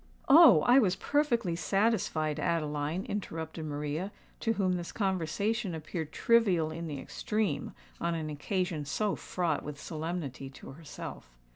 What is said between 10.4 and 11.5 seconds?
to herself.